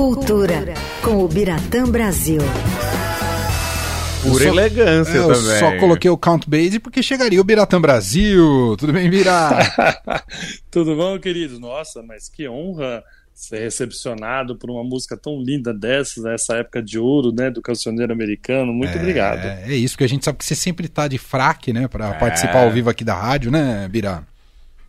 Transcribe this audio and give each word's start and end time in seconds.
Cultura, 0.00 0.72
com 1.02 1.22
o 1.22 1.28
Biratã 1.28 1.84
Brasil. 1.84 2.40
Só- 4.22 4.44
elegância 4.44 5.12
eu 5.14 5.26
também. 5.30 5.58
só 5.58 5.76
coloquei 5.76 6.10
o 6.10 6.16
Count 6.16 6.48
Basie 6.48 6.78
porque 6.78 7.02
chegaria 7.02 7.38
o 7.38 7.44
Biratã 7.44 7.78
Brasil. 7.78 8.74
Tudo 8.78 8.94
bem, 8.94 9.10
Bira? 9.10 9.50
Tudo 10.72 10.96
bom, 10.96 11.18
querido? 11.18 11.60
Nossa, 11.60 12.02
mas 12.02 12.30
que 12.30 12.48
honra 12.48 13.04
ser 13.34 13.58
recepcionado 13.58 14.56
por 14.56 14.70
uma 14.70 14.82
música 14.82 15.18
tão 15.18 15.38
linda 15.38 15.74
dessas, 15.74 16.24
nessa 16.24 16.54
época 16.56 16.82
de 16.82 16.98
ouro, 16.98 17.30
né, 17.30 17.50
do 17.50 17.60
cancioneiro 17.60 18.10
americano. 18.10 18.72
Muito 18.72 18.96
obrigado. 18.96 19.44
É, 19.44 19.64
é 19.66 19.74
isso, 19.74 19.96
porque 19.96 20.04
a 20.04 20.08
gente 20.08 20.24
sabe 20.24 20.38
que 20.38 20.46
você 20.46 20.54
sempre 20.54 20.88
tá 20.88 21.08
de 21.08 21.18
fraque, 21.18 21.74
né, 21.74 21.86
pra 21.88 22.14
participar 22.14 22.64
ao 22.64 22.70
vivo 22.70 22.88
aqui 22.88 23.04
da 23.04 23.14
rádio, 23.14 23.50
né, 23.50 23.86
Bira? 23.86 24.26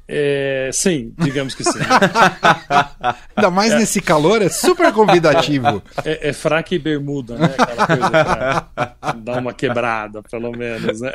É, 0.08 0.70
sim, 0.74 1.14
digamos 1.18 1.56
que 1.56 1.64
sim. 1.64 1.80
Ainda 3.36 3.50
mais 3.50 3.74
nesse 3.74 4.02
calor, 4.02 4.42
é 4.42 4.50
super 4.50 4.92
convidativo. 4.92 5.82
É, 6.04 6.30
é 6.30 6.34
fraque 6.34 6.76
e 6.76 6.80
bermuda, 6.80 7.38
né? 7.38 7.56
Aquela 7.58 7.88
coisa 7.88 8.10
pra 8.10 9.14
dar 9.14 9.40
uma 9.40 9.54
quebrada, 9.54 10.22
pelo 10.24 10.52
menos, 10.52 11.00
né? 11.00 11.14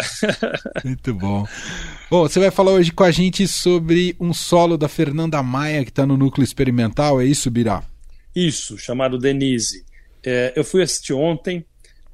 Muito 0.82 1.12
bom. 1.12 1.46
Bom, 2.10 2.22
você 2.22 2.40
vai 2.40 2.50
falar 2.50 2.72
hoje 2.72 2.90
com 2.90 3.04
a 3.04 3.10
gente 3.10 3.46
sobre 3.46 4.16
um 4.18 4.32
solo 4.32 4.78
da 4.78 4.88
Fernanda 4.88 5.42
Maia 5.42 5.84
que 5.84 5.92
tá 5.92 6.06
no 6.06 6.16
núcleo 6.16 6.44
experimental, 6.44 7.20
é 7.20 7.26
isso, 7.26 7.50
Bira? 7.50 7.82
Isso, 8.34 8.78
chamado 8.78 9.18
Denise. 9.18 9.84
É, 10.24 10.52
eu 10.56 10.64
fui 10.64 10.82
assistir 10.82 11.12
ontem 11.12 11.64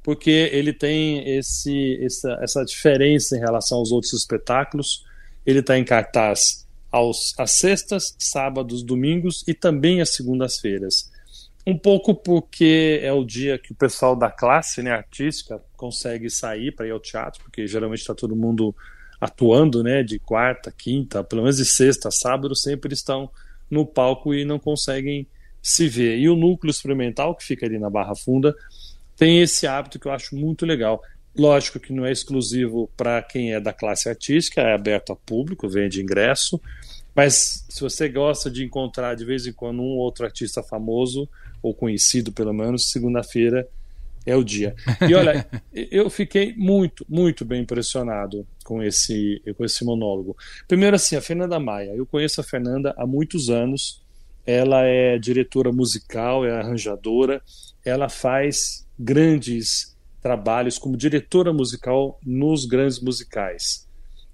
porque 0.03 0.49
ele 0.51 0.73
tem 0.73 1.37
esse, 1.37 1.97
essa, 2.03 2.37
essa 2.41 2.65
diferença 2.65 3.37
em 3.37 3.39
relação 3.39 3.77
aos 3.77 3.91
outros 3.91 4.11
espetáculos. 4.11 5.05
Ele 5.45 5.59
está 5.59 5.77
em 5.77 5.85
cartaz 5.85 6.62
aos, 6.93 7.33
às 7.39 7.53
sextas, 7.53 8.15
sábados, 8.19 8.83
domingos 8.83 9.43
e 9.47 9.53
também 9.55 9.99
às 9.99 10.13
segundas-feiras. 10.13 11.11
Um 11.65 11.75
pouco 11.75 12.13
porque 12.13 12.99
é 13.01 13.11
o 13.11 13.23
dia 13.23 13.57
que 13.57 13.71
o 13.71 13.75
pessoal 13.75 14.15
da 14.15 14.29
classe 14.29 14.83
né, 14.83 14.91
artística 14.91 15.59
consegue 15.75 16.29
sair 16.29 16.71
para 16.71 16.85
ir 16.85 16.91
ao 16.91 16.99
teatro, 16.99 17.41
porque 17.43 17.65
geralmente 17.65 18.01
está 18.01 18.13
todo 18.13 18.35
mundo 18.35 18.75
atuando 19.19 19.81
né, 19.81 20.03
de 20.03 20.19
quarta, 20.19 20.71
quinta, 20.71 21.23
pelo 21.23 21.41
menos 21.41 21.57
de 21.57 21.65
sexta, 21.65 22.11
sábado, 22.11 22.55
sempre 22.55 22.93
estão 22.93 23.27
no 23.71 23.87
palco 23.87 24.31
e 24.31 24.45
não 24.45 24.59
conseguem 24.59 25.25
se 25.63 25.87
ver. 25.87 26.19
E 26.19 26.29
o 26.29 26.35
núcleo 26.35 26.69
experimental, 26.69 27.35
que 27.35 27.43
fica 27.43 27.65
ali 27.65 27.79
na 27.79 27.89
Barra 27.89 28.13
Funda, 28.15 28.53
tem 29.15 29.41
esse 29.41 29.65
hábito 29.65 29.97
que 29.97 30.07
eu 30.07 30.11
acho 30.11 30.35
muito 30.35 30.63
legal. 30.63 31.01
Lógico 31.35 31.79
que 31.79 31.91
não 31.91 32.05
é 32.05 32.11
exclusivo 32.11 32.89
para 32.95 33.21
quem 33.21 33.53
é 33.53 33.59
da 33.59 33.73
classe 33.73 34.07
artística, 34.07 34.61
é 34.61 34.73
aberto 34.73 35.11
a 35.11 35.15
público, 35.15 35.67
vende 35.67 36.01
ingresso. 36.01 36.61
Mas 37.15 37.65
se 37.69 37.81
você 37.81 38.07
gosta 38.09 38.49
de 38.49 38.63
encontrar 38.63 39.15
de 39.15 39.25
vez 39.25 39.45
em 39.45 39.53
quando 39.53 39.81
um 39.81 39.85
ou 39.85 39.97
outro 39.97 40.25
artista 40.25 40.61
famoso, 40.61 41.27
ou 41.61 41.73
conhecido 41.73 42.31
pelo 42.31 42.53
menos, 42.53 42.91
segunda-feira 42.91 43.67
é 44.25 44.35
o 44.35 44.43
dia. 44.43 44.75
E 45.07 45.13
olha, 45.13 45.47
eu 45.73 46.09
fiquei 46.09 46.53
muito, 46.55 47.05
muito 47.09 47.43
bem 47.43 47.61
impressionado 47.61 48.47
com 48.63 48.81
esse, 48.81 49.41
com 49.57 49.65
esse 49.65 49.83
monólogo. 49.83 50.35
Primeiro, 50.67 50.95
assim, 50.95 51.15
a 51.15 51.21
Fernanda 51.21 51.59
Maia. 51.59 51.93
Eu 51.95 52.05
conheço 52.05 52.41
a 52.41 52.43
Fernanda 52.43 52.93
há 52.97 53.05
muitos 53.05 53.49
anos. 53.49 54.01
Ela 54.45 54.83
é 54.83 55.17
diretora 55.17 55.71
musical, 55.71 56.45
é 56.45 56.51
arranjadora. 56.51 57.41
Ela 57.83 58.09
faz 58.09 58.85
grandes 58.97 59.92
trabalhos 60.23 60.79
como 60.79 60.95
diretora 60.95 61.51
musical 61.51 62.17
nos 62.25 62.65
grandes 62.65 63.01
musicais. 63.01 63.85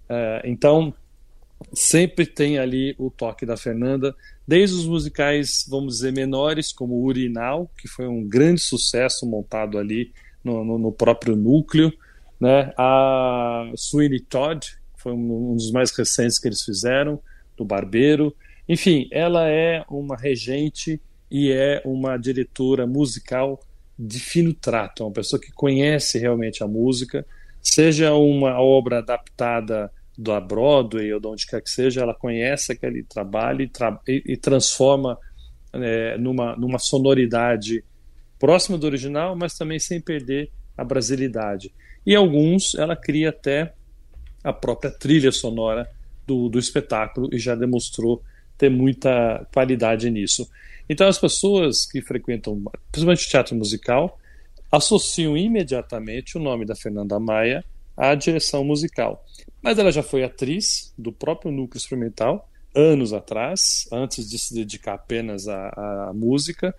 Uh, 0.07 0.45
então, 0.45 0.93
sempre 1.73 2.27
tem 2.27 2.59
ali 2.59 2.95
o 2.99 3.09
toque 3.09 3.43
da 3.43 3.57
Fernanda, 3.57 4.15
desde 4.47 4.75
os 4.77 4.85
musicais, 4.85 5.65
vamos 5.67 5.95
dizer, 5.95 6.13
menores, 6.13 6.71
como 6.71 7.03
Urinal, 7.03 7.69
que 7.79 7.87
foi 7.87 8.07
um 8.07 8.23
grande 8.23 8.61
sucesso 8.61 9.25
montado 9.25 9.79
ali 9.79 10.13
no, 10.43 10.63
no, 10.63 10.77
no 10.77 10.91
próprio 10.91 11.35
núcleo, 11.35 11.91
né? 12.39 12.71
a 12.77 13.71
Sweeney 13.75 14.21
Todd, 14.21 14.65
foi 14.95 15.11
um, 15.11 15.51
um 15.51 15.55
dos 15.55 15.71
mais 15.71 15.91
recentes 15.91 16.37
que 16.37 16.47
eles 16.47 16.61
fizeram, 16.61 17.19
do 17.57 17.65
Barbeiro. 17.65 18.33
Enfim, 18.67 19.07
ela 19.11 19.49
é 19.49 19.83
uma 19.89 20.15
regente 20.15 21.01
e 21.31 21.51
é 21.51 21.81
uma 21.83 22.15
diretora 22.15 22.87
musical 22.87 23.59
de 23.99 24.17
fino 24.17 24.53
trato, 24.53 25.03
é 25.03 25.05
uma 25.05 25.11
pessoa 25.11 25.41
que 25.41 25.51
conhece 25.51 26.17
realmente 26.17 26.63
a 26.63 26.67
música, 26.67 27.25
seja 27.61 28.13
uma 28.13 28.57
obra 28.61 28.99
adaptada 28.99 29.91
da 30.17 30.39
Broadway 30.39 31.13
ou 31.13 31.19
de 31.19 31.27
onde 31.27 31.45
quer 31.45 31.61
que 31.61 31.69
seja, 31.69 32.01
ela 32.01 32.13
conhece 32.13 32.71
aquele 32.71 33.03
trabalho 33.03 33.61
e, 33.61 33.67
tra 33.67 33.99
e, 34.07 34.37
transforma 34.37 35.17
é, 35.73 36.17
numa, 36.17 36.55
numa 36.55 36.79
sonoridade 36.79 37.83
próxima 38.39 38.77
do 38.77 38.85
original, 38.85 39.35
mas 39.35 39.57
também 39.57 39.79
sem 39.79 39.99
perder 39.99 40.49
a 40.77 40.83
brasilidade. 40.83 41.73
E 42.05 42.15
alguns 42.15 42.75
ela 42.75 42.95
cria 42.95 43.29
até 43.29 43.73
a 44.41 44.53
própria 44.53 44.91
trilha 44.91 45.31
sonora 45.31 45.89
do, 46.25 46.47
do 46.47 46.57
espetáculo 46.57 47.29
e 47.33 47.37
já 47.37 47.53
demonstrou 47.53 48.23
ter 48.57 48.69
muita 48.69 49.45
qualidade 49.53 50.09
nisso. 50.09 50.49
Então 50.89 51.07
as 51.07 51.19
pessoas 51.19 51.85
que 51.85 52.01
frequentam, 52.01 52.61
principalmente 52.91 53.27
o 53.27 53.29
teatro 53.29 53.55
musical, 53.55 54.19
associam 54.71 55.37
imediatamente 55.37 56.37
o 56.37 56.41
nome 56.41 56.65
da 56.65 56.75
Fernanda 56.75 57.19
Maia 57.19 57.63
à 57.95 58.15
direção 58.15 58.63
musical. 58.63 59.23
Mas 59.61 59.77
ela 59.77 59.91
já 59.91 60.01
foi 60.01 60.23
atriz 60.23 60.93
do 60.97 61.11
próprio 61.11 61.51
núcleo 61.51 61.77
experimental 61.77 62.49
anos 62.73 63.13
atrás, 63.13 63.87
antes 63.91 64.29
de 64.29 64.37
se 64.37 64.53
dedicar 64.53 64.93
apenas 64.93 65.47
à, 65.47 66.09
à 66.09 66.13
música, 66.13 66.73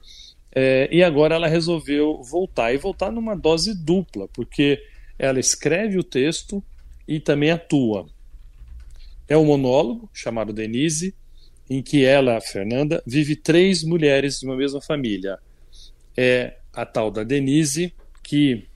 é, 0.52 0.88
e 0.90 1.02
agora 1.02 1.34
ela 1.34 1.46
resolveu 1.46 2.22
voltar 2.22 2.72
e 2.72 2.78
voltar 2.78 3.12
numa 3.12 3.36
dose 3.36 3.74
dupla, 3.74 4.28
porque 4.28 4.82
ela 5.18 5.38
escreve 5.38 5.98
o 5.98 6.04
texto 6.04 6.62
e 7.06 7.20
também 7.20 7.50
atua. 7.50 8.06
É 9.28 9.36
um 9.36 9.44
monólogo 9.44 10.10
chamado 10.12 10.52
Denise, 10.52 11.14
em 11.70 11.80
que 11.80 12.04
ela, 12.04 12.36
a 12.36 12.40
Fernanda, 12.40 13.00
vive 13.06 13.36
três 13.36 13.84
mulheres 13.84 14.40
de 14.40 14.46
uma 14.46 14.56
mesma 14.56 14.80
família. 14.80 15.38
É 16.16 16.56
a 16.74 16.84
tal 16.84 17.12
da 17.12 17.22
Denise, 17.22 17.94
que 18.24 18.66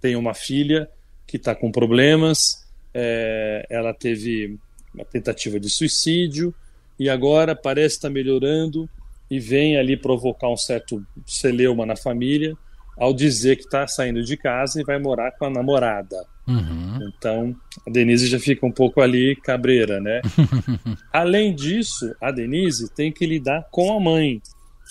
tem 0.00 0.16
uma 0.16 0.32
filha 0.32 0.88
que 1.26 1.36
está 1.36 1.54
com 1.54 1.70
problemas, 1.70 2.66
é, 2.94 3.66
ela 3.68 3.92
teve 3.92 4.58
uma 4.94 5.04
tentativa 5.04 5.60
de 5.60 5.68
suicídio 5.68 6.54
e 6.98 7.10
agora 7.10 7.54
parece 7.54 7.96
estar 7.96 8.08
tá 8.08 8.14
melhorando 8.14 8.88
e 9.30 9.38
vem 9.38 9.76
ali 9.76 9.94
provocar 9.94 10.48
um 10.48 10.56
certo 10.56 11.04
celeuma 11.26 11.84
na 11.84 11.94
família 11.94 12.56
ao 12.96 13.12
dizer 13.12 13.56
que 13.56 13.64
está 13.64 13.86
saindo 13.86 14.24
de 14.24 14.36
casa 14.36 14.80
e 14.80 14.84
vai 14.84 14.98
morar 14.98 15.32
com 15.32 15.44
a 15.44 15.50
namorada. 15.50 16.26
Uhum. 16.48 16.98
Então, 17.08 17.56
a 17.86 17.90
Denise 17.90 18.26
já 18.26 18.40
fica 18.40 18.64
um 18.64 18.72
pouco 18.72 19.02
ali 19.02 19.36
cabreira, 19.36 20.00
né? 20.00 20.22
Além 21.12 21.54
disso, 21.54 22.14
a 22.20 22.30
Denise 22.30 22.90
tem 22.94 23.12
que 23.12 23.26
lidar 23.26 23.68
com 23.70 23.94
a 23.94 24.00
mãe, 24.00 24.40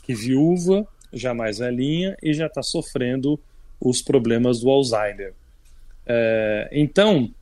que 0.03 0.13
viúva, 0.13 0.87
já 1.11 1.33
mais 1.33 1.57
velhinha, 1.57 2.15
e 2.21 2.31
já 2.33 2.45
está 2.45 2.61
sofrendo 2.61 3.39
os 3.81 4.01
problemas 4.03 4.59
do 4.59 4.69
Alzheimer. 4.69 5.33
É, 6.05 6.69
então, 6.71 7.33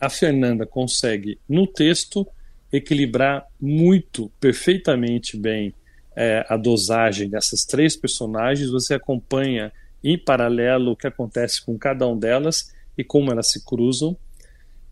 a 0.00 0.08
Fernanda 0.08 0.64
consegue, 0.64 1.38
no 1.48 1.66
texto, 1.66 2.26
equilibrar 2.72 3.46
muito, 3.60 4.30
perfeitamente 4.40 5.36
bem, 5.36 5.74
é, 6.16 6.46
a 6.48 6.56
dosagem 6.56 7.28
dessas 7.28 7.64
três 7.64 7.96
personagens. 7.96 8.70
Você 8.70 8.94
acompanha 8.94 9.72
em 10.02 10.16
paralelo 10.16 10.92
o 10.92 10.96
que 10.96 11.06
acontece 11.06 11.64
com 11.64 11.76
cada 11.76 12.06
um 12.06 12.16
delas 12.16 12.73
e 12.96 13.04
como 13.04 13.30
elas 13.30 13.50
se 13.50 13.64
cruzam. 13.64 14.16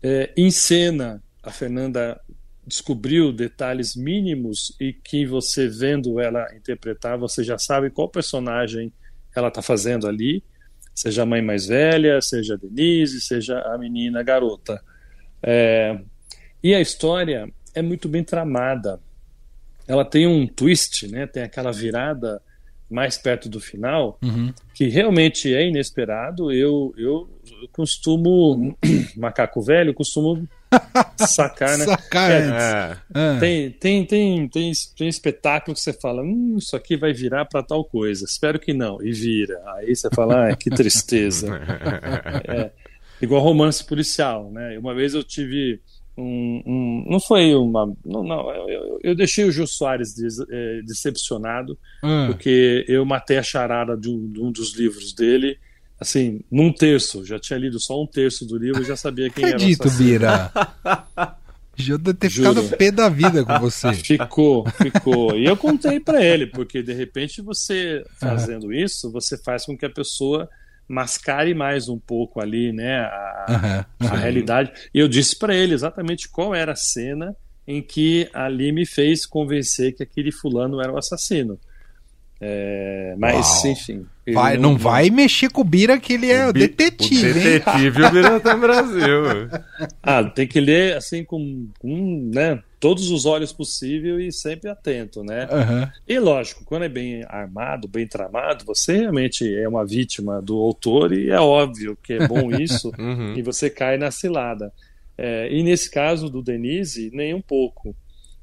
É, 0.01 0.31
em 0.35 0.51
cena, 0.51 1.23
a 1.41 1.51
Fernanda 1.51 2.19
descobriu 2.65 3.31
detalhes 3.31 3.95
mínimos 3.95 4.75
e 4.79 4.93
que 4.93 5.25
você 5.25 5.67
vendo 5.67 6.19
ela 6.19 6.47
interpretar, 6.55 7.17
você 7.17 7.43
já 7.43 7.57
sabe 7.57 7.89
qual 7.89 8.07
personagem 8.09 8.91
ela 9.35 9.49
está 9.49 9.61
fazendo 9.61 10.07
ali, 10.07 10.43
seja 10.95 11.23
a 11.23 11.25
mãe 11.25 11.41
mais 11.41 11.67
velha, 11.67 12.21
seja 12.21 12.53
a 12.53 12.57
Denise, 12.57 13.19
seja 13.19 13.59
a 13.59 13.77
menina 13.77 14.19
a 14.19 14.23
garota. 14.23 14.81
É, 15.41 15.99
e 16.63 16.73
a 16.73 16.79
história 16.79 17.51
é 17.73 17.81
muito 17.81 18.07
bem 18.07 18.23
tramada. 18.23 18.99
Ela 19.87 20.05
tem 20.05 20.25
um 20.27 20.47
twist, 20.47 21.07
né? 21.07 21.27
tem 21.27 21.43
aquela 21.43 21.71
virada 21.71 22.41
mais 22.89 23.17
perto 23.17 23.49
do 23.49 23.59
final, 23.59 24.17
uhum. 24.21 24.53
que 24.73 24.87
realmente 24.87 25.53
é 25.53 25.67
inesperado. 25.67 26.51
Eu, 26.51 26.93
eu, 26.97 27.29
eu 27.61 27.67
costumo, 27.71 28.77
macaco 29.17 29.61
velho, 29.61 29.93
costumo 29.93 30.47
sacar, 31.17 31.77
né? 31.77 31.85
Sacar, 31.85 32.31
É, 32.31 32.37
é. 32.37 32.97
Ah. 33.13 33.37
Tem, 33.39 33.71
tem, 33.71 34.05
tem, 34.05 34.47
tem, 34.47 34.71
tem 34.97 35.07
espetáculo 35.07 35.75
que 35.75 35.81
você 35.81 35.93
fala, 35.93 36.21
hum, 36.21 36.55
isso 36.57 36.75
aqui 36.75 36.95
vai 36.95 37.13
virar 37.13 37.45
para 37.45 37.63
tal 37.63 37.83
coisa. 37.83 38.25
Espero 38.25 38.59
que 38.59 38.73
não. 38.73 39.01
E 39.03 39.11
vira. 39.11 39.61
Aí 39.75 39.95
você 39.95 40.09
fala, 40.13 40.49
ah, 40.49 40.55
que 40.55 40.69
tristeza. 40.69 41.59
É, 42.45 42.71
igual 43.21 43.41
romance 43.41 43.83
policial, 43.83 44.51
né? 44.51 44.77
Uma 44.77 44.93
vez 44.93 45.13
eu 45.13 45.23
tive 45.23 45.79
um, 46.17 46.63
um, 46.65 47.05
não 47.09 47.19
foi 47.19 47.55
uma. 47.55 47.91
Não, 48.05 48.23
não 48.23 48.49
eu, 48.51 48.99
eu, 49.03 49.15
deixei 49.15 49.45
o 49.45 49.51
Jô 49.51 49.65
Soares 49.65 50.13
des, 50.13 50.39
é, 50.39 50.81
decepcionado, 50.83 51.77
hum. 52.03 52.27
porque 52.27 52.85
eu 52.87 53.03
matei 53.03 53.37
a 53.37 53.43
charada 53.43 53.97
de 53.97 54.09
um, 54.09 54.31
de 54.31 54.39
um, 54.39 54.51
dos 54.51 54.75
livros 54.75 55.13
dele, 55.13 55.57
assim, 55.99 56.41
num 56.51 56.71
terço. 56.71 57.25
Já 57.25 57.39
tinha 57.39 57.57
lido 57.57 57.79
só 57.79 58.01
um 58.01 58.05
terço 58.05 58.45
do 58.45 58.57
livro 58.57 58.81
e 58.81 58.85
já 58.85 58.95
sabia 58.95 59.29
quem 59.29 59.45
Acredito, 59.45 59.87
era. 59.87 60.45
Acredito, 60.45 60.77
Bira. 61.17 61.37
Já 61.75 61.97
deve 61.97 62.17
ter 62.19 62.29
Juro. 62.29 62.61
ficado 62.61 62.77
pé 62.77 62.91
da 62.91 63.09
vida 63.09 63.43
com 63.43 63.59
você. 63.59 63.91
Ficou, 63.97 64.65
ficou. 64.69 65.35
E 65.35 65.45
eu 65.45 65.57
contei 65.57 65.99
para 65.99 66.23
ele, 66.23 66.45
porque 66.45 66.83
de 66.83 66.93
repente 66.93 67.41
você 67.41 68.03
fazendo 68.19 68.71
isso, 68.71 69.11
você 69.11 69.35
faz 69.37 69.65
com 69.65 69.75
que 69.75 69.85
a 69.85 69.89
pessoa 69.89 70.47
mascare 70.87 71.53
mais 71.53 71.89
um 71.89 71.97
pouco 71.97 72.41
ali, 72.41 72.71
né, 72.71 72.99
a, 72.99 73.85
uhum. 74.01 74.07
a 74.07 74.15
realidade. 74.15 74.71
E 74.93 74.99
eu 74.99 75.07
disse 75.07 75.37
para 75.37 75.55
ele 75.55 75.73
exatamente 75.73 76.29
qual 76.29 76.53
era 76.53 76.73
a 76.73 76.75
cena 76.75 77.35
em 77.67 77.81
que 77.81 78.29
ali 78.33 78.71
me 78.71 78.85
fez 78.85 79.25
convencer 79.25 79.95
que 79.95 80.03
aquele 80.03 80.31
fulano 80.31 80.81
era 80.81 80.91
o 80.91 80.97
assassino. 80.97 81.59
É, 82.45 83.15
mas, 83.17 83.63
Uau. 83.63 83.71
enfim. 83.71 84.05
Vai, 84.33 84.57
não, 84.57 84.71
não, 84.71 84.77
vai 84.77 85.09
mexer 85.09 85.49
com 85.49 85.61
o 85.61 85.63
Bira, 85.63 85.97
que 85.97 86.13
ele 86.13 86.29
é 86.29 86.45
o, 86.45 86.49
o 86.49 86.53
detetive. 86.53 87.31
O 87.31 87.33
detetive 87.33 88.01
hein? 88.01 88.07
o 88.07 88.11
Bira 88.11 88.39
tá 88.41 88.53
no 88.53 88.61
Brasil. 88.61 89.49
ah, 90.03 90.23
tem 90.25 90.45
que 90.45 90.59
ler 90.59 90.97
assim 90.97 91.23
com, 91.23 91.69
com 91.79 92.31
né, 92.33 92.61
todos 92.81 93.09
os 93.11 93.25
olhos 93.25 93.53
possível 93.53 94.19
e 94.19 94.29
sempre 94.29 94.69
atento, 94.69 95.23
né? 95.23 95.47
Uhum. 95.49 95.89
E 96.05 96.19
lógico, 96.19 96.65
quando 96.65 96.83
é 96.83 96.89
bem 96.89 97.23
armado, 97.29 97.87
bem 97.87 98.05
tramado, 98.05 98.65
você 98.65 98.97
realmente 98.97 99.55
é 99.55 99.65
uma 99.65 99.85
vítima 99.85 100.41
do 100.41 100.57
autor 100.57 101.13
e 101.13 101.29
é 101.29 101.39
óbvio 101.39 101.97
que 102.03 102.11
é 102.11 102.27
bom 102.27 102.51
isso 102.59 102.91
uhum. 102.99 103.35
e 103.37 103.41
você 103.41 103.69
cai 103.69 103.97
na 103.97 104.11
cilada. 104.11 104.73
É, 105.17 105.47
e 105.49 105.63
nesse 105.63 105.89
caso 105.89 106.29
do 106.29 106.41
Denise, 106.41 107.09
nem 107.13 107.33
um 107.33 107.41
pouco 107.41 107.95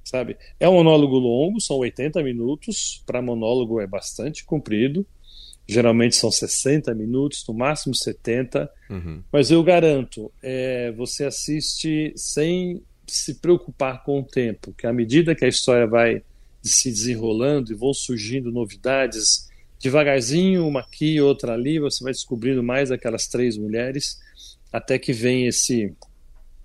sabe? 0.05 0.37
É 0.58 0.69
um 0.69 0.75
monólogo 0.75 1.19
longo, 1.19 1.61
são 1.61 1.76
80 1.79 2.23
minutos, 2.23 3.02
para 3.06 3.23
monólogo 3.23 3.81
é 3.81 3.87
bastante 3.87 4.44
comprido, 4.44 5.06
geralmente 5.67 6.17
são 6.17 6.31
60 6.31 6.93
minutos, 6.94 7.44
no 7.47 7.55
máximo 7.55 7.94
70, 7.94 8.69
uhum. 8.91 9.23
mas 9.32 9.50
eu 9.50 9.62
garanto, 9.62 10.32
é, 10.43 10.91
você 10.93 11.25
assiste 11.25 12.12
sem 12.17 12.82
se 13.06 13.35
preocupar 13.35 14.02
com 14.05 14.20
o 14.20 14.25
tempo, 14.25 14.73
que 14.76 14.87
à 14.87 14.93
medida 14.93 15.35
que 15.35 15.44
a 15.44 15.49
história 15.49 15.87
vai 15.87 16.23
se 16.62 16.91
desenrolando 16.91 17.73
e 17.73 17.75
vão 17.75 17.94
surgindo 17.94 18.52
novidades, 18.52 19.49
devagarzinho, 19.81 20.67
uma 20.67 20.81
aqui, 20.81 21.20
outra 21.20 21.55
ali, 21.55 21.79
você 21.79 22.05
vai 22.05 22.12
descobrindo 22.12 22.62
mais 22.62 22.91
aquelas 22.91 23.26
três 23.26 23.56
mulheres, 23.56 24.19
até 24.73 24.99
que 24.99 25.12
vem 25.12 25.47
esse, 25.47 25.94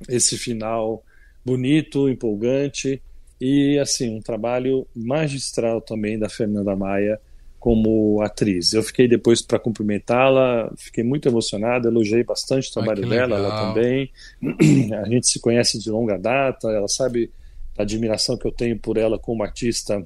esse 0.10 0.38
final 0.38 1.04
bonito, 1.46 2.10
empolgante, 2.10 3.02
e 3.40 3.78
assim 3.80 4.18
um 4.18 4.22
trabalho 4.22 4.88
magistral 4.96 5.82
também 5.82 6.18
da 6.18 6.30
Fernanda 6.30 6.76
Maia 6.76 7.20
como 7.60 8.22
atriz. 8.22 8.74
Eu 8.74 8.84
fiquei 8.84 9.08
depois 9.08 9.42
para 9.42 9.58
cumprimentá-la, 9.58 10.72
fiquei 10.78 11.04
muito 11.04 11.28
emocionado, 11.28 11.88
elogiei 11.88 12.24
bastante 12.24 12.70
o 12.70 12.74
trabalho 12.74 13.10
dela, 13.10 13.38
ela 13.38 13.68
também. 13.68 14.12
A 15.04 15.10
gente 15.10 15.28
se 15.28 15.40
conhece 15.40 15.80
de 15.80 15.90
longa 15.90 16.16
data, 16.16 16.70
ela 16.70 16.88
sabe 16.88 17.32
a 17.76 17.82
admiração 17.82 18.38
que 18.38 18.46
eu 18.46 18.52
tenho 18.52 18.78
por 18.78 18.98
ela 18.98 19.18
como 19.18 19.44
artista 19.44 20.06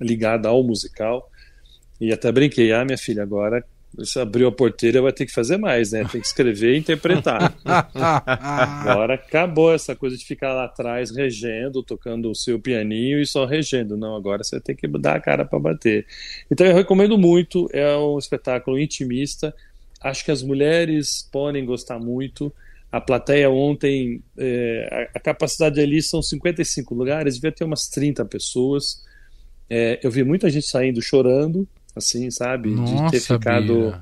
ligada 0.00 0.48
ao 0.48 0.64
musical. 0.64 1.30
E 2.00 2.12
até 2.12 2.32
brinquei, 2.32 2.72
ah, 2.72 2.84
minha 2.84 2.98
filha, 2.98 3.22
agora 3.22 3.64
você 3.92 4.20
abriu 4.20 4.48
a 4.48 4.52
porteira, 4.52 5.02
vai 5.02 5.12
ter 5.12 5.26
que 5.26 5.32
fazer 5.32 5.56
mais, 5.56 5.90
né? 5.92 6.04
Tem 6.10 6.20
que 6.20 6.26
escrever 6.26 6.74
e 6.74 6.78
interpretar. 6.78 7.54
Agora 8.86 9.14
acabou 9.14 9.74
essa 9.74 9.96
coisa 9.96 10.16
de 10.16 10.24
ficar 10.24 10.54
lá 10.54 10.64
atrás 10.64 11.10
regendo, 11.10 11.82
tocando 11.82 12.30
o 12.30 12.34
seu 12.34 12.58
pianinho 12.58 13.20
e 13.20 13.26
só 13.26 13.44
regendo. 13.44 13.96
Não, 13.96 14.14
agora 14.14 14.44
você 14.44 14.60
tem 14.60 14.76
que 14.76 14.86
dar 14.86 15.16
a 15.16 15.20
cara 15.20 15.44
para 15.44 15.58
bater. 15.58 16.06
Então 16.50 16.66
eu 16.66 16.74
recomendo 16.74 17.18
muito, 17.18 17.68
é 17.72 17.96
um 17.96 18.18
espetáculo 18.18 18.78
intimista. 18.78 19.54
Acho 20.00 20.24
que 20.24 20.30
as 20.30 20.42
mulheres 20.42 21.28
podem 21.30 21.64
gostar 21.64 21.98
muito. 21.98 22.52
A 22.92 23.00
plateia 23.00 23.50
ontem, 23.50 24.22
é, 24.36 25.10
a 25.14 25.20
capacidade 25.20 25.80
ali 25.80 26.02
são 26.02 26.22
55 26.22 26.94
lugares, 26.94 27.34
devia 27.34 27.52
ter 27.52 27.64
umas 27.64 27.88
30 27.88 28.24
pessoas. 28.24 29.04
É, 29.68 30.00
eu 30.02 30.10
vi 30.10 30.24
muita 30.24 30.50
gente 30.50 30.66
saindo 30.66 31.00
chorando, 31.00 31.68
assim, 31.94 32.30
sabe? 32.30 32.70
Nossa, 32.70 33.04
de 33.04 33.10
ter 33.10 33.20
ficado 33.20 33.94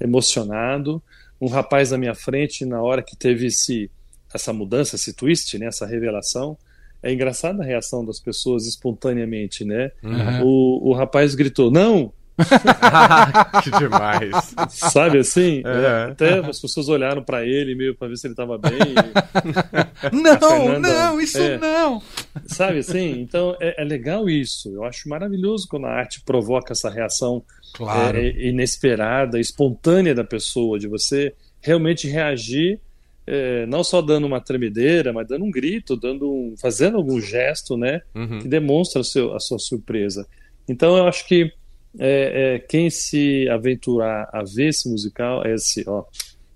emocionado. 0.00 1.02
Um 1.40 1.48
rapaz 1.48 1.90
na 1.90 1.98
minha 1.98 2.14
frente, 2.14 2.64
na 2.64 2.80
hora 2.82 3.02
que 3.02 3.16
teve 3.16 3.46
esse, 3.46 3.90
essa 4.32 4.52
mudança, 4.52 4.96
esse 4.96 5.12
twist, 5.12 5.58
né, 5.58 5.66
essa 5.66 5.86
revelação, 5.86 6.56
é 7.02 7.12
engraçada 7.12 7.62
a 7.62 7.66
reação 7.66 8.04
das 8.04 8.20
pessoas 8.20 8.66
espontaneamente, 8.66 9.64
né? 9.64 9.90
Uhum. 10.02 10.44
O, 10.44 10.90
o 10.90 10.92
rapaz 10.94 11.34
gritou: 11.34 11.70
Não, 11.70 12.12
que 13.62 13.70
demais. 13.78 14.54
Sabe 14.70 15.18
assim? 15.18 15.62
É. 15.64 16.10
Até 16.10 16.38
as 16.38 16.60
pessoas 16.60 16.88
olharam 16.88 17.22
para 17.22 17.46
ele 17.46 17.74
meio 17.74 17.94
para 17.94 18.08
ver 18.08 18.16
se 18.16 18.26
ele 18.26 18.32
estava 18.32 18.58
bem. 18.58 18.72
não, 20.12 20.38
Fernanda, 20.38 20.88
não, 20.88 21.20
isso 21.20 21.38
é, 21.38 21.58
não. 21.58 22.02
Sabe 22.46 22.78
assim? 22.78 23.20
Então 23.20 23.56
é, 23.60 23.82
é, 23.82 23.84
legal 23.84 24.28
isso. 24.28 24.70
Eu 24.74 24.84
acho 24.84 25.08
maravilhoso 25.08 25.66
quando 25.68 25.86
a 25.86 25.92
arte 25.92 26.22
provoca 26.22 26.72
essa 26.72 26.90
reação 26.90 27.42
claro. 27.74 28.18
é, 28.18 28.30
inesperada, 28.48 29.38
espontânea 29.38 30.14
da 30.14 30.24
pessoa, 30.24 30.78
de 30.78 30.88
você 30.88 31.34
realmente 31.60 32.08
reagir. 32.08 32.80
É, 33.24 33.64
não 33.66 33.84
só 33.84 34.02
dando 34.02 34.26
uma 34.26 34.40
tremedeira, 34.40 35.12
mas 35.12 35.28
dando 35.28 35.44
um 35.44 35.50
grito, 35.50 35.96
dando 35.96 36.28
um, 36.28 36.54
fazendo 36.60 36.96
algum 36.96 37.20
gesto, 37.20 37.76
né, 37.76 38.00
uhum. 38.16 38.40
que 38.40 38.48
demonstra 38.48 39.04
seu, 39.04 39.32
a 39.32 39.38
sua 39.38 39.60
surpresa. 39.60 40.26
Então 40.68 40.96
eu 40.96 41.06
acho 41.06 41.26
que 41.26 41.52
é, 41.98 42.54
é, 42.54 42.58
quem 42.58 42.90
se 42.90 43.48
aventurar 43.48 44.28
a 44.32 44.42
ver 44.42 44.68
esse 44.68 44.88
musical, 44.88 45.46
esse, 45.46 45.84
ó, 45.88 46.04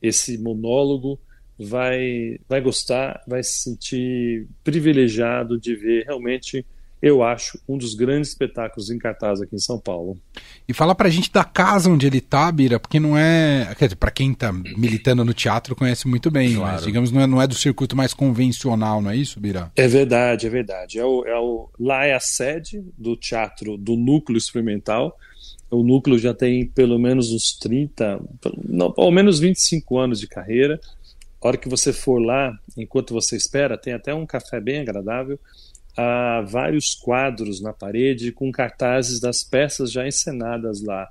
esse 0.01 0.39
monólogo, 0.39 1.19
vai, 1.59 2.39
vai 2.49 2.61
gostar, 2.61 3.23
vai 3.27 3.43
se 3.43 3.63
sentir 3.63 4.47
privilegiado 4.63 5.59
de 5.59 5.75
ver 5.75 6.05
realmente 6.05 6.65
eu 7.01 7.23
acho, 7.23 7.59
um 7.69 7.77
dos 7.77 7.95
grandes 7.95 8.31
espetáculos 8.31 8.91
em 8.91 8.99
cartaz 8.99 9.41
aqui 9.41 9.55
em 9.55 9.59
São 9.59 9.79
Paulo. 9.79 10.17
E 10.67 10.73
fala 10.73 10.95
pra 10.95 11.11
gente 11.11 11.31
da 11.31 11.45
casa 11.45 11.91
onde 11.91 12.07
ele 12.07 12.21
tá, 12.21 12.51
Bira, 12.51 12.81
porque 12.81 12.99
não 12.99 13.17
é. 13.17 13.75
Quer 13.79 13.87
dizer, 13.87 13.97
pra 13.97 14.11
quem 14.11 14.33
tá 14.33 14.53
militando 14.53 15.25
no 15.25 15.35
teatro 15.35 15.77
conhece 15.77 16.09
muito 16.09 16.31
bem, 16.31 16.55
claro. 16.55 16.73
mas 16.73 16.85
digamos, 16.85 17.13
não 17.13 17.21
é, 17.21 17.27
não 17.27 17.43
é 17.43 17.47
do 17.47 17.55
circuito 17.55 17.95
mais 17.95 18.15
convencional, 18.15 19.03
não 19.03 19.11
é 19.11 19.17
isso, 19.17 19.39
Bira? 19.39 19.71
É 19.77 19.87
verdade, 19.87 20.47
é 20.47 20.51
verdade. 20.51 20.99
É 20.99 21.05
o, 21.05 21.25
é 21.27 21.39
o, 21.39 21.69
lá 21.79 22.07
é 22.07 22.15
a 22.15 22.21
sede 22.21 22.83
do 22.97 23.15
teatro 23.15 23.77
do 23.77 23.95
núcleo 23.95 24.39
experimental. 24.39 25.17
O 25.71 25.83
núcleo 25.83 26.19
já 26.19 26.33
tem 26.33 26.67
pelo 26.67 26.99
menos 26.99 27.31
uns 27.31 27.59
30, 27.59 28.21
não, 28.65 28.91
pelo 28.91 29.11
menos 29.11 29.39
25 29.39 29.99
anos 29.99 30.19
de 30.19 30.27
carreira. 30.27 30.81
A 31.43 31.49
hora 31.49 31.57
que 31.59 31.69
você 31.69 31.93
for 31.93 32.19
lá, 32.19 32.53
enquanto 32.77 33.13
você 33.13 33.37
espera, 33.37 33.77
tem 33.77 33.93
até 33.93 34.15
um 34.15 34.25
café 34.25 34.61
bem 34.61 34.81
agradável 34.81 35.39
há 35.97 36.43
vários 36.43 36.95
quadros 36.95 37.61
na 37.61 37.73
parede 37.73 38.31
com 38.31 38.53
cartazes 38.53 39.19
das 39.19 39.43
peças 39.43 39.91
já 39.91 40.07
encenadas 40.07 40.83
lá. 40.83 41.09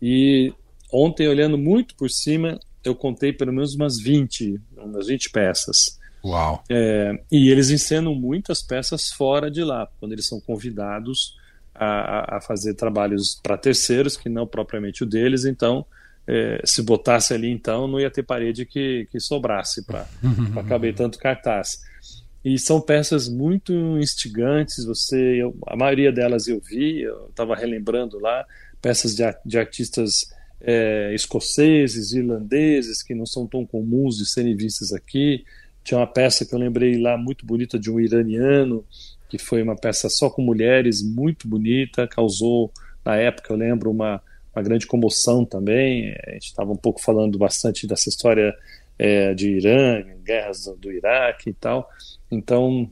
E 0.00 0.52
ontem, 0.90 1.28
olhando 1.28 1.58
muito 1.58 1.94
por 1.94 2.10
cima, 2.10 2.58
eu 2.82 2.94
contei 2.94 3.32
pelo 3.32 3.52
menos 3.52 3.74
umas 3.74 3.98
20, 3.98 4.60
umas 4.76 5.06
20 5.08 5.30
peças. 5.30 5.98
Uau! 6.24 6.64
É, 6.70 7.18
e 7.30 7.50
eles 7.50 7.70
encenam 7.70 8.14
muitas 8.14 8.62
peças 8.62 9.12
fora 9.12 9.50
de 9.50 9.62
lá, 9.62 9.86
quando 10.00 10.12
eles 10.12 10.26
são 10.26 10.40
convidados 10.40 11.36
a, 11.74 12.36
a 12.36 12.40
fazer 12.40 12.74
trabalhos 12.74 13.38
para 13.42 13.58
terceiros, 13.58 14.16
que 14.16 14.28
não 14.28 14.46
propriamente 14.46 15.02
o 15.02 15.06
deles, 15.06 15.44
então. 15.44 15.84
É, 16.26 16.62
se 16.64 16.82
botasse 16.82 17.34
ali 17.34 17.50
então 17.50 17.86
não 17.86 18.00
ia 18.00 18.10
ter 18.10 18.22
parede 18.22 18.64
que, 18.64 19.06
que 19.12 19.20
sobrasse 19.20 19.84
para 19.84 20.06
caber 20.66 20.94
tanto 20.94 21.18
cartaz 21.18 21.82
e 22.44 22.58
são 22.58 22.80
peças 22.80 23.28
muito 23.28 23.72
instigantes. 23.98 24.84
Você, 24.84 25.16
eu, 25.42 25.56
a 25.66 25.76
maioria 25.76 26.12
delas 26.12 26.46
eu 26.46 26.60
vi, 26.60 27.02
eu 27.02 27.28
estava 27.28 27.54
relembrando 27.54 28.18
lá 28.18 28.44
peças 28.82 29.14
de, 29.14 29.22
de 29.46 29.58
artistas 29.58 30.26
é, 30.60 31.14
escoceses, 31.14 32.12
irlandeses 32.12 33.02
que 33.02 33.14
não 33.14 33.24
são 33.24 33.46
tão 33.46 33.64
comuns 33.64 34.18
de 34.18 34.26
serem 34.26 34.54
vistas 34.56 34.92
aqui. 34.92 35.44
Tinha 35.82 35.98
uma 35.98 36.06
peça 36.06 36.44
que 36.44 36.54
eu 36.54 36.58
lembrei 36.58 37.00
lá 37.00 37.16
muito 37.16 37.46
bonita 37.46 37.78
de 37.78 37.90
um 37.90 37.98
iraniano 37.98 38.84
que 39.28 39.38
foi 39.38 39.62
uma 39.62 39.74
peça 39.74 40.08
só 40.08 40.30
com 40.30 40.42
mulheres, 40.42 41.02
muito 41.02 41.48
bonita, 41.48 42.06
causou 42.06 42.70
na 43.04 43.16
época 43.16 43.52
eu 43.52 43.56
lembro 43.56 43.90
uma, 43.90 44.22
uma 44.54 44.62
grande 44.62 44.86
comoção 44.86 45.44
também. 45.44 46.14
A 46.26 46.32
gente 46.32 46.46
estava 46.46 46.72
um 46.72 46.76
pouco 46.76 47.00
falando 47.00 47.36
bastante 47.36 47.86
dessa 47.86 48.08
história 48.08 48.54
é, 48.98 49.34
de 49.34 49.50
Irã, 49.50 50.02
guerras 50.22 50.64
do, 50.64 50.76
do 50.76 50.92
Iraque 50.92 51.50
e 51.50 51.54
tal. 51.54 51.88
Então, 52.30 52.90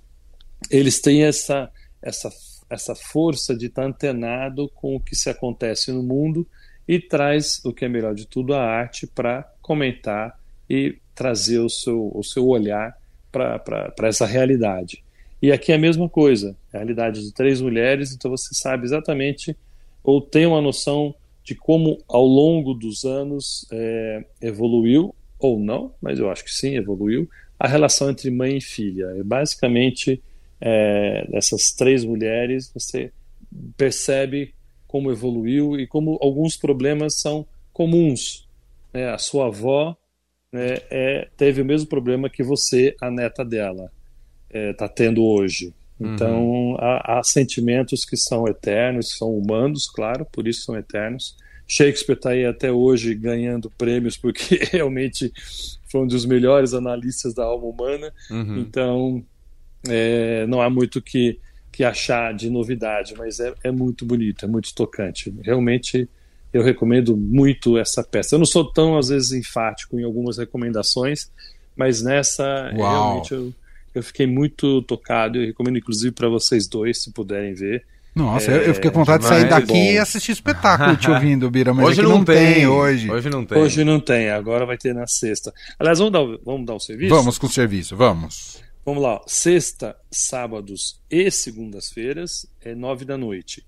eles 0.70 1.00
têm 1.00 1.24
essa, 1.24 1.70
essa, 2.00 2.30
essa 2.68 2.94
força 2.94 3.56
de 3.56 3.66
estar 3.66 3.84
antenado 3.84 4.68
com 4.74 4.96
o 4.96 5.00
que 5.00 5.14
se 5.14 5.30
acontece 5.30 5.92
no 5.92 6.02
mundo 6.02 6.46
e 6.86 6.98
traz 6.98 7.64
o 7.64 7.72
que 7.72 7.84
é 7.84 7.88
melhor 7.88 8.14
de 8.14 8.26
tudo, 8.26 8.54
a 8.54 8.62
arte, 8.62 9.06
para 9.06 9.42
comentar 9.60 10.38
e 10.68 10.98
trazer 11.14 11.58
o 11.58 11.68
seu, 11.68 12.10
o 12.14 12.22
seu 12.22 12.46
olhar 12.46 12.96
para 13.30 14.08
essa 14.08 14.26
realidade. 14.26 15.02
E 15.40 15.50
aqui 15.50 15.72
é 15.72 15.74
a 15.74 15.78
mesma 15.78 16.08
coisa, 16.08 16.56
a 16.72 16.78
realidade 16.78 17.22
de 17.22 17.32
três 17.32 17.60
mulheres, 17.60 18.12
então 18.12 18.30
você 18.30 18.54
sabe 18.54 18.84
exatamente, 18.84 19.56
ou 20.04 20.20
tem 20.20 20.46
uma 20.46 20.60
noção 20.60 21.14
de 21.44 21.54
como 21.54 21.98
ao 22.08 22.24
longo 22.24 22.74
dos 22.74 23.04
anos 23.04 23.66
é, 23.72 24.24
evoluiu, 24.40 25.14
ou 25.46 25.60
não, 25.60 25.94
mas 26.00 26.18
eu 26.18 26.30
acho 26.30 26.44
que 26.44 26.52
sim, 26.52 26.76
evoluiu, 26.76 27.28
a 27.58 27.68
relação 27.68 28.10
entre 28.10 28.30
mãe 28.30 28.56
e 28.56 28.60
filha. 28.60 29.06
É 29.18 29.22
basicamente, 29.22 30.22
é, 30.60 31.28
essas 31.32 31.72
três 31.72 32.04
mulheres, 32.04 32.70
você 32.72 33.12
percebe 33.76 34.54
como 34.86 35.10
evoluiu 35.10 35.78
e 35.78 35.86
como 35.86 36.18
alguns 36.20 36.56
problemas 36.56 37.20
são 37.20 37.46
comuns. 37.72 38.46
Né? 38.92 39.08
A 39.08 39.18
sua 39.18 39.46
avó 39.46 39.96
né, 40.52 40.78
é, 40.90 41.28
teve 41.36 41.62
o 41.62 41.64
mesmo 41.64 41.88
problema 41.88 42.28
que 42.28 42.42
você, 42.42 42.94
a 43.00 43.10
neta 43.10 43.44
dela, 43.44 43.90
está 44.48 44.58
é, 44.58 44.72
tá 44.72 44.88
tendo 44.88 45.24
hoje. 45.24 45.72
Uhum. 45.98 46.14
Então, 46.14 46.42
uhum. 46.42 46.76
há, 46.78 47.18
há, 47.18 47.22
sentimentos 47.22 48.04
que 48.04 48.16
são 48.16 48.46
eternos, 48.46 49.16
são 49.16 49.30
humanos, 49.36 49.88
claro, 49.88 50.26
por 50.30 50.46
isso 50.46 50.62
são 50.64 50.76
eternos. 50.76 51.36
Shakespeare 51.72 52.16
está 52.16 52.30
aí 52.30 52.44
até 52.44 52.70
hoje 52.70 53.14
ganhando 53.14 53.70
prêmios 53.70 54.14
porque 54.14 54.56
realmente 54.70 55.32
foi 55.90 56.02
um 56.02 56.06
dos 56.06 56.26
melhores 56.26 56.74
analistas 56.74 57.32
da 57.32 57.44
alma 57.44 57.64
humana. 57.64 58.12
Uhum. 58.30 58.58
Então, 58.58 59.24
é, 59.88 60.46
não 60.46 60.60
há 60.60 60.68
muito 60.68 61.00
que, 61.00 61.38
que 61.72 61.82
achar 61.82 62.34
de 62.34 62.50
novidade, 62.50 63.14
mas 63.16 63.40
é, 63.40 63.54
é 63.64 63.70
muito 63.70 64.04
bonito, 64.04 64.44
é 64.44 64.48
muito 64.48 64.74
tocante. 64.74 65.34
Realmente 65.42 66.06
eu 66.52 66.62
recomendo 66.62 67.16
muito 67.16 67.78
essa 67.78 68.04
peça. 68.04 68.34
Eu 68.34 68.40
não 68.40 68.46
sou 68.46 68.70
tão, 68.70 68.98
às 68.98 69.08
vezes, 69.08 69.32
enfático 69.32 69.98
em 69.98 70.04
algumas 70.04 70.36
recomendações, 70.36 71.30
mas 71.74 72.02
nessa, 72.02 72.70
Uau. 72.76 72.76
realmente, 72.76 73.32
eu, 73.32 73.54
eu 73.94 74.02
fiquei 74.02 74.26
muito 74.26 74.82
tocado. 74.82 75.38
Eu 75.38 75.46
recomendo, 75.46 75.78
inclusive, 75.78 76.12
para 76.12 76.28
vocês 76.28 76.68
dois, 76.68 77.02
se 77.02 77.10
puderem 77.12 77.54
ver. 77.54 77.82
Nossa, 78.14 78.50
é, 78.50 78.68
eu 78.68 78.74
fiquei 78.74 78.90
com 78.90 78.98
vontade 78.98 79.22
de 79.22 79.28
sair 79.28 79.48
daqui 79.48 79.72
bom. 79.72 79.76
e 79.76 79.98
assistir 79.98 80.32
espetáculo 80.32 80.96
te 80.96 81.10
ouvindo, 81.10 81.50
Bira, 81.50 81.72
mas 81.72 81.86
hoje 81.86 82.02
não, 82.02 82.10
não 82.10 82.24
tem, 82.24 82.54
tem, 82.54 82.66
hoje. 82.66 83.10
Hoje 83.10 83.30
não 83.30 83.44
tem. 83.44 83.58
Hoje 83.58 83.84
não 83.84 84.00
tem, 84.00 84.30
agora 84.30 84.66
vai 84.66 84.76
ter 84.76 84.94
na 84.94 85.06
sexta. 85.06 85.52
Aliás, 85.78 85.98
vamos 85.98 86.12
dar, 86.12 86.38
vamos 86.44 86.66
dar 86.66 86.74
o 86.74 86.80
serviço? 86.80 87.14
Vamos 87.14 87.38
com 87.38 87.46
o 87.46 87.50
serviço, 87.50 87.96
vamos. 87.96 88.60
Vamos 88.84 89.02
lá, 89.02 89.20
sexta, 89.26 89.96
sábados 90.10 91.00
e 91.10 91.30
segundas-feiras 91.30 92.46
é 92.60 92.74
nove 92.74 93.04
da 93.04 93.16
noite 93.16 93.64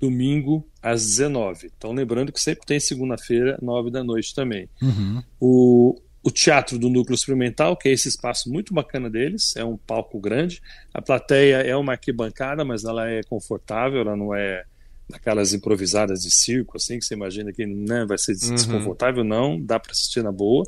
domingo 0.00 0.66
às 0.82 1.04
19. 1.04 1.70
Então, 1.76 1.92
lembrando 1.92 2.32
que 2.32 2.40
sempre 2.40 2.66
tem 2.66 2.78
segunda-feira, 2.78 3.58
9 3.62 3.90
da 3.90 4.04
noite 4.04 4.34
também. 4.34 4.68
Uhum. 4.80 5.22
O, 5.40 6.00
o 6.26 6.30
Teatro 6.32 6.76
do 6.76 6.90
Núcleo 6.90 7.14
Experimental, 7.14 7.76
que 7.76 7.88
é 7.88 7.92
esse 7.92 8.08
espaço 8.08 8.50
muito 8.50 8.74
bacana 8.74 9.08
deles, 9.08 9.54
é 9.54 9.64
um 9.64 9.76
palco 9.76 10.18
grande. 10.18 10.60
A 10.92 11.00
plateia 11.00 11.58
é 11.58 11.76
uma 11.76 11.92
arquibancada, 11.92 12.64
mas 12.64 12.84
ela 12.84 13.08
é 13.08 13.22
confortável, 13.22 14.00
ela 14.00 14.16
não 14.16 14.34
é 14.34 14.64
daquelas 15.08 15.52
improvisadas 15.52 16.22
de 16.22 16.34
circo, 16.34 16.78
assim, 16.78 16.98
que 16.98 17.04
você 17.04 17.14
imagina 17.14 17.52
que 17.52 17.64
né, 17.64 18.04
vai 18.04 18.18
ser 18.18 18.32
uhum. 18.32 18.56
desconfortável, 18.56 19.22
uhum. 19.22 19.28
não, 19.28 19.62
dá 19.62 19.78
para 19.78 19.92
assistir 19.92 20.20
na 20.20 20.32
boa. 20.32 20.64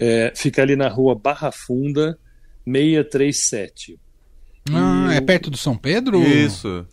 É, 0.00 0.32
fica 0.34 0.62
ali 0.62 0.74
na 0.74 0.88
rua 0.88 1.14
Barra 1.14 1.52
Funda, 1.52 2.18
637. 2.64 4.00
Ah, 4.72 5.10
e 5.12 5.16
é 5.16 5.20
perto 5.20 5.48
do 5.48 5.56
São 5.56 5.76
Pedro? 5.76 6.20
Isso 6.24 6.84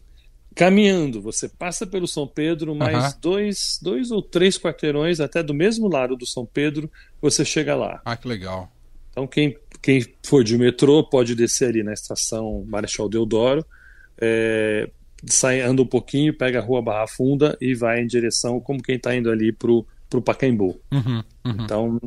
caminhando. 0.59 1.21
Você 1.21 1.47
passa 1.47 1.87
pelo 1.87 2.05
São 2.05 2.27
Pedro, 2.27 2.75
mais 2.75 3.13
uhum. 3.13 3.19
dois, 3.21 3.79
dois 3.81 4.11
ou 4.11 4.21
três 4.21 4.57
quarteirões, 4.57 5.21
até 5.21 5.41
do 5.41 5.53
mesmo 5.53 5.87
lado 5.87 6.17
do 6.17 6.27
São 6.27 6.45
Pedro, 6.45 6.91
você 7.21 7.45
chega 7.45 7.77
lá. 7.77 8.01
Ah, 8.03 8.17
que 8.17 8.27
legal. 8.27 8.69
Então, 9.09 9.25
quem, 9.25 9.57
quem 9.81 10.05
for 10.21 10.43
de 10.43 10.57
metrô 10.57 11.01
pode 11.01 11.33
descer 11.33 11.69
ali 11.69 11.81
na 11.81 11.93
estação 11.93 12.65
Marechal 12.67 13.07
Deodoro, 13.07 13.65
é, 14.19 14.89
sai, 15.27 15.61
anda 15.61 15.81
um 15.81 15.87
pouquinho, 15.87 16.33
pega 16.33 16.59
a 16.59 16.61
rua 16.61 16.81
Barra 16.81 17.07
Funda 17.07 17.57
e 17.61 17.73
vai 17.73 18.01
em 18.01 18.07
direção, 18.07 18.59
como 18.59 18.83
quem 18.83 18.97
está 18.97 19.15
indo 19.15 19.31
ali 19.31 19.53
para 19.53 19.71
o 19.71 20.21
Pacaembu. 20.21 20.77
Uhum, 20.91 21.23
uhum. 21.45 21.57
Então, 21.63 22.01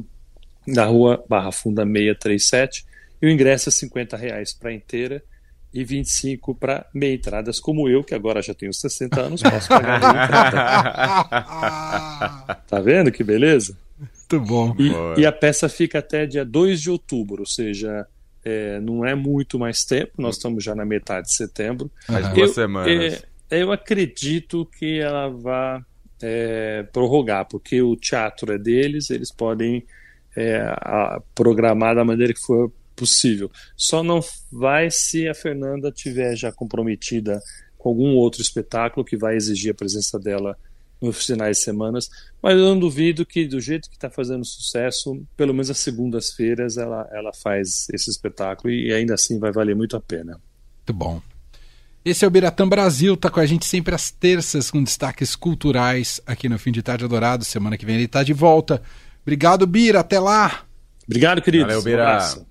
na 0.66 0.84
rua 0.84 1.24
Barra 1.26 1.52
Funda 1.52 1.86
637, 1.86 2.84
e 3.22 3.26
o 3.26 3.30
ingresso 3.30 3.70
é 3.70 3.72
50 3.72 4.14
reais 4.14 4.52
para 4.52 4.74
inteira 4.74 5.24
e 5.72 5.84
25 5.84 6.54
para 6.54 6.86
meia 6.92 7.14
entradas, 7.14 7.58
como 7.58 7.88
eu, 7.88 8.04
que 8.04 8.14
agora 8.14 8.42
já 8.42 8.52
tenho 8.52 8.74
60 8.74 9.20
anos, 9.20 9.42
posso 9.42 9.68
pagar 9.68 10.00
meia 10.00 10.24
entrada. 10.24 10.62
tá 12.68 12.80
vendo 12.80 13.10
que 13.10 13.24
beleza? 13.24 13.76
Muito 13.98 14.40
bom. 14.40 14.76
E, 14.78 15.20
e, 15.20 15.26
a 15.26 15.32
peça 15.32 15.68
fica 15.68 15.98
até 16.00 16.26
dia 16.26 16.44
2 16.44 16.80
de 16.80 16.90
outubro, 16.90 17.40
ou 17.40 17.46
seja, 17.46 18.06
é, 18.44 18.80
não 18.80 19.04
é 19.04 19.14
muito 19.14 19.58
mais 19.58 19.78
tempo, 19.80 20.12
nós 20.18 20.36
estamos 20.36 20.62
já 20.62 20.74
na 20.74 20.84
metade 20.84 21.26
de 21.26 21.36
setembro. 21.36 21.90
Mais 22.08 22.28
duas 22.28 22.48
eu, 22.50 22.54
semanas. 22.54 23.24
É, 23.50 23.62
eu 23.62 23.72
acredito 23.72 24.68
que 24.78 25.00
ela 25.00 25.28
vá 25.28 25.84
é, 26.22 26.84
prorrogar, 26.92 27.46
porque 27.46 27.82
o 27.82 27.96
teatro 27.96 28.52
é 28.52 28.58
deles, 28.58 29.10
eles 29.10 29.32
podem 29.32 29.84
é, 30.36 30.58
a, 30.60 31.20
programar 31.34 31.94
da 31.94 32.04
maneira 32.04 32.32
que 32.32 32.40
for 32.40 32.72
possível. 32.94 33.50
Só 33.76 34.02
não 34.02 34.20
vai 34.50 34.90
se 34.90 35.28
a 35.28 35.34
Fernanda 35.34 35.90
tiver 35.90 36.36
já 36.36 36.52
comprometida 36.52 37.40
com 37.78 37.88
algum 37.88 38.14
outro 38.14 38.40
espetáculo 38.40 39.04
que 39.04 39.16
vai 39.16 39.36
exigir 39.36 39.72
a 39.72 39.74
presença 39.74 40.18
dela 40.18 40.56
nos 41.00 41.26
finais 41.26 41.58
de 41.58 41.64
semanas, 41.64 42.08
mas 42.40 42.56
eu 42.56 42.64
não 42.64 42.78
duvido 42.78 43.26
que 43.26 43.44
do 43.44 43.60
jeito 43.60 43.90
que 43.90 43.96
está 43.96 44.08
fazendo 44.08 44.44
sucesso, 44.44 45.20
pelo 45.36 45.52
menos 45.52 45.68
às 45.68 45.78
segundas-feiras 45.78 46.76
ela, 46.76 47.08
ela 47.12 47.32
faz 47.32 47.88
esse 47.92 48.08
espetáculo 48.08 48.72
e 48.72 48.92
ainda 48.92 49.14
assim 49.14 49.38
vai 49.38 49.50
valer 49.50 49.74
muito 49.74 49.96
a 49.96 50.00
pena. 50.00 50.40
Muito 50.78 50.92
bom. 50.92 51.20
Esse 52.04 52.24
é 52.24 52.28
o 52.28 52.30
Biratã 52.30 52.68
Brasil, 52.68 53.16
tá 53.16 53.30
com 53.30 53.40
a 53.40 53.46
gente 53.46 53.64
sempre 53.64 53.94
às 53.94 54.10
terças 54.10 54.70
com 54.70 54.82
destaques 54.82 55.36
culturais 55.36 56.20
aqui 56.26 56.48
no 56.48 56.58
Fim 56.58 56.72
de 56.72 56.82
Tarde 56.82 57.04
Adorado. 57.04 57.44
Semana 57.44 57.76
que 57.76 57.86
vem 57.86 57.96
ele 57.96 58.04
está 58.04 58.22
de 58.22 58.32
volta. 58.32 58.82
Obrigado, 59.22 59.66
Bira, 59.66 60.00
até 60.00 60.18
lá. 60.18 60.64
Obrigado, 61.06 61.42
querido. 61.42 61.66
Valeu, 61.66 61.82
Bira. 61.82 62.18
Um 62.38 62.44